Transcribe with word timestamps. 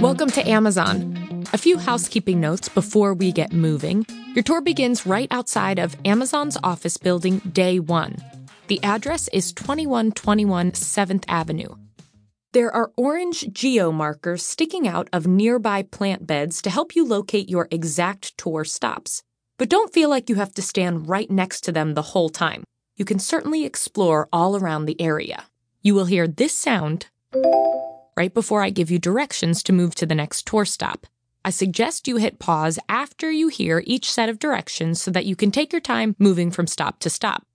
Welcome 0.00 0.30
to 0.30 0.48
Amazon. 0.48 1.44
A 1.52 1.58
few 1.58 1.76
housekeeping 1.76 2.40
notes 2.40 2.68
before 2.68 3.14
we 3.14 3.32
get 3.32 3.52
moving. 3.52 4.06
Your 4.34 4.42
tour 4.42 4.60
begins 4.60 5.06
right 5.06 5.28
outside 5.30 5.78
of 5.78 5.96
Amazon's 6.04 6.56
office 6.62 6.96
building, 6.96 7.40
Day 7.40 7.78
1. 7.80 8.16
The 8.68 8.82
address 8.82 9.28
is 9.28 9.52
2121 9.52 10.72
7th 10.72 11.24
Avenue. 11.28 11.74
There 12.52 12.74
are 12.74 12.92
orange 12.96 13.52
geo 13.52 13.92
markers 13.92 14.44
sticking 14.44 14.88
out 14.88 15.08
of 15.12 15.26
nearby 15.26 15.82
plant 15.82 16.26
beds 16.26 16.62
to 16.62 16.70
help 16.70 16.96
you 16.96 17.04
locate 17.04 17.50
your 17.50 17.68
exact 17.70 18.38
tour 18.38 18.64
stops. 18.64 19.22
But 19.58 19.68
don't 19.68 19.92
feel 19.92 20.08
like 20.08 20.30
you 20.30 20.36
have 20.36 20.54
to 20.54 20.62
stand 20.62 21.08
right 21.08 21.30
next 21.30 21.62
to 21.62 21.72
them 21.72 21.94
the 21.94 22.02
whole 22.02 22.30
time. 22.30 22.64
You 22.96 23.04
can 23.04 23.18
certainly 23.18 23.64
explore 23.64 24.28
all 24.32 24.56
around 24.56 24.86
the 24.86 25.00
area. 25.00 25.44
You 25.82 25.94
will 25.94 26.06
hear 26.06 26.26
this 26.26 26.56
sound 26.56 27.06
right 28.18 28.34
before 28.34 28.64
I 28.64 28.70
give 28.70 28.90
you 28.90 28.98
directions 28.98 29.62
to 29.62 29.72
move 29.72 29.94
to 29.94 30.04
the 30.04 30.14
next 30.16 30.44
tour 30.44 30.64
stop. 30.64 31.06
I 31.44 31.50
suggest 31.50 32.08
you 32.08 32.16
hit 32.16 32.40
pause 32.40 32.76
after 32.88 33.30
you 33.30 33.46
hear 33.46 33.84
each 33.86 34.10
set 34.10 34.28
of 34.28 34.40
directions 34.40 35.00
so 35.00 35.12
that 35.12 35.24
you 35.24 35.36
can 35.36 35.52
take 35.52 35.72
your 35.72 35.80
time 35.80 36.16
moving 36.18 36.50
from 36.50 36.66
stop 36.66 36.98
to 36.98 37.10
stop. 37.10 37.46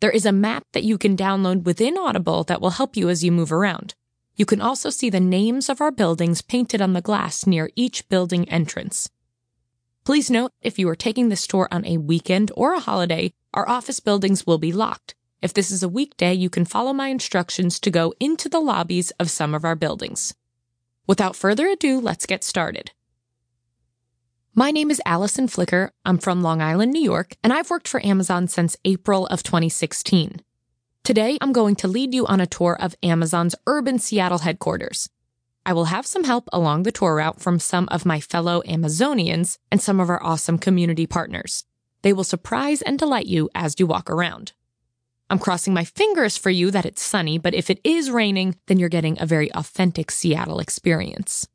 There 0.00 0.10
is 0.10 0.26
a 0.26 0.32
map 0.32 0.64
that 0.72 0.82
you 0.82 0.98
can 0.98 1.16
download 1.16 1.62
within 1.62 1.96
Audible 1.96 2.42
that 2.44 2.60
will 2.60 2.70
help 2.70 2.96
you 2.96 3.08
as 3.08 3.22
you 3.22 3.30
move 3.30 3.52
around. 3.52 3.94
You 4.34 4.44
can 4.44 4.60
also 4.60 4.90
see 4.90 5.08
the 5.08 5.20
names 5.20 5.68
of 5.68 5.80
our 5.80 5.92
buildings 5.92 6.42
painted 6.42 6.82
on 6.82 6.94
the 6.94 7.00
glass 7.00 7.46
near 7.46 7.70
each 7.76 8.08
building 8.08 8.48
entrance. 8.48 9.08
Please 10.02 10.32
note 10.32 10.50
if 10.62 10.80
you 10.80 10.88
are 10.88 10.96
taking 10.96 11.28
this 11.28 11.46
tour 11.46 11.68
on 11.70 11.86
a 11.86 11.98
weekend 11.98 12.50
or 12.56 12.74
a 12.74 12.80
holiday, 12.80 13.32
our 13.54 13.68
office 13.68 14.00
buildings 14.00 14.48
will 14.48 14.58
be 14.58 14.72
locked. 14.72 15.14
If 15.42 15.52
this 15.52 15.72
is 15.72 15.82
a 15.82 15.88
weekday, 15.88 16.32
you 16.34 16.48
can 16.48 16.64
follow 16.64 16.92
my 16.92 17.08
instructions 17.08 17.80
to 17.80 17.90
go 17.90 18.14
into 18.20 18.48
the 18.48 18.60
lobbies 18.60 19.10
of 19.18 19.28
some 19.28 19.56
of 19.56 19.64
our 19.64 19.74
buildings. 19.74 20.34
Without 21.08 21.34
further 21.34 21.66
ado, 21.66 22.00
let's 22.00 22.26
get 22.26 22.44
started. 22.44 22.92
My 24.54 24.70
name 24.70 24.88
is 24.88 25.02
Allison 25.04 25.48
Flicker. 25.48 25.90
I'm 26.04 26.18
from 26.18 26.42
Long 26.42 26.62
Island, 26.62 26.92
New 26.92 27.02
York, 27.02 27.34
and 27.42 27.52
I've 27.52 27.70
worked 27.70 27.88
for 27.88 28.04
Amazon 28.06 28.46
since 28.46 28.76
April 28.84 29.26
of 29.26 29.42
2016. 29.42 30.42
Today, 31.02 31.38
I'm 31.40 31.52
going 31.52 31.74
to 31.76 31.88
lead 31.88 32.14
you 32.14 32.24
on 32.26 32.40
a 32.40 32.46
tour 32.46 32.76
of 32.78 32.94
Amazon's 33.02 33.56
urban 33.66 33.98
Seattle 33.98 34.38
headquarters. 34.38 35.10
I 35.66 35.72
will 35.72 35.86
have 35.86 36.06
some 36.06 36.22
help 36.22 36.48
along 36.52 36.84
the 36.84 36.92
tour 36.92 37.16
route 37.16 37.40
from 37.40 37.58
some 37.58 37.88
of 37.90 38.06
my 38.06 38.20
fellow 38.20 38.62
Amazonians 38.62 39.58
and 39.72 39.80
some 39.80 39.98
of 39.98 40.08
our 40.08 40.22
awesome 40.22 40.58
community 40.58 41.08
partners. 41.08 41.64
They 42.02 42.12
will 42.12 42.22
surprise 42.22 42.80
and 42.82 42.96
delight 42.96 43.26
you 43.26 43.50
as 43.56 43.74
you 43.80 43.88
walk 43.88 44.08
around. 44.08 44.52
I'm 45.32 45.38
crossing 45.38 45.72
my 45.72 45.84
fingers 45.84 46.36
for 46.36 46.50
you 46.50 46.70
that 46.72 46.84
it's 46.84 47.00
sunny, 47.00 47.38
but 47.38 47.54
if 47.54 47.70
it 47.70 47.80
is 47.82 48.10
raining, 48.10 48.56
then 48.66 48.78
you're 48.78 48.90
getting 48.90 49.16
a 49.18 49.24
very 49.24 49.50
authentic 49.54 50.10
Seattle 50.10 50.60
experience. 50.60 51.48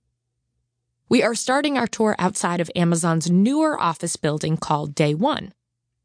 We 1.09 1.22
are 1.22 1.36
starting 1.36 1.78
our 1.78 1.86
tour 1.86 2.16
outside 2.17 2.59
of 2.59 2.72
Amazon's 2.75 3.30
newer 3.30 3.80
office 3.80 4.16
building 4.16 4.58
called 4.58 4.95
Day 4.95 5.14
One. 5.14 5.53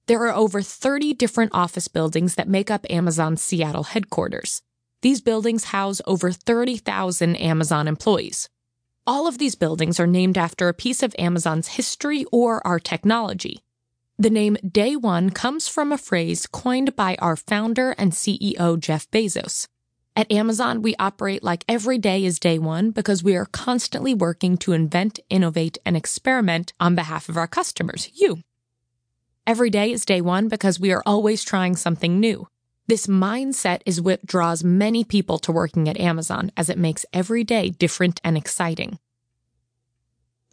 There 0.04 0.20
are 0.26 0.34
over 0.34 0.60
30 0.60 1.14
different 1.14 1.52
office 1.54 1.88
buildings 1.88 2.34
that 2.34 2.46
make 2.46 2.70
up 2.70 2.84
Amazon's 2.90 3.42
Seattle 3.42 3.84
headquarters. 3.84 4.60
These 5.00 5.22
buildings 5.22 5.64
house 5.64 6.02
over 6.06 6.30
30,000 6.30 7.36
Amazon 7.36 7.88
employees. 7.88 8.50
All 9.06 9.26
of 9.26 9.38
these 9.38 9.54
buildings 9.54 9.98
are 9.98 10.06
named 10.06 10.36
after 10.36 10.68
a 10.68 10.74
piece 10.74 11.02
of 11.02 11.16
Amazon's 11.18 11.68
history 11.68 12.26
or 12.30 12.60
our 12.66 12.78
technology. 12.78 13.64
The 14.22 14.30
name 14.30 14.56
Day 14.64 14.94
One 14.94 15.30
comes 15.30 15.66
from 15.66 15.90
a 15.90 15.98
phrase 15.98 16.46
coined 16.46 16.94
by 16.94 17.16
our 17.18 17.34
founder 17.34 17.90
and 17.98 18.12
CEO, 18.12 18.78
Jeff 18.78 19.10
Bezos. 19.10 19.66
At 20.14 20.30
Amazon, 20.30 20.80
we 20.80 20.94
operate 20.96 21.42
like 21.42 21.64
every 21.66 21.98
day 21.98 22.24
is 22.24 22.38
day 22.38 22.56
one 22.56 22.92
because 22.92 23.24
we 23.24 23.34
are 23.34 23.46
constantly 23.46 24.14
working 24.14 24.56
to 24.58 24.74
invent, 24.74 25.18
innovate, 25.28 25.76
and 25.84 25.96
experiment 25.96 26.72
on 26.78 26.94
behalf 26.94 27.28
of 27.28 27.36
our 27.36 27.48
customers, 27.48 28.10
you. 28.14 28.38
Every 29.44 29.70
day 29.70 29.90
is 29.90 30.04
day 30.04 30.20
one 30.20 30.46
because 30.46 30.78
we 30.78 30.92
are 30.92 31.02
always 31.04 31.42
trying 31.42 31.74
something 31.74 32.20
new. 32.20 32.46
This 32.86 33.08
mindset 33.08 33.80
is 33.86 34.00
what 34.00 34.24
draws 34.24 34.62
many 34.62 35.02
people 35.02 35.40
to 35.40 35.50
working 35.50 35.88
at 35.88 35.98
Amazon 35.98 36.52
as 36.56 36.70
it 36.70 36.78
makes 36.78 37.04
every 37.12 37.42
day 37.42 37.70
different 37.70 38.20
and 38.22 38.36
exciting. 38.36 39.00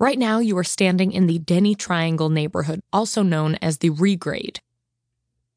Right 0.01 0.17
now, 0.17 0.39
you 0.39 0.57
are 0.57 0.63
standing 0.63 1.11
in 1.11 1.27
the 1.27 1.39
Denny 1.39 1.75
Triangle 1.75 2.29
neighborhood, 2.29 2.79
also 2.93 3.21
known 3.21 3.55
as 3.55 3.79
the 3.79 3.89
Regrade. 3.89 4.59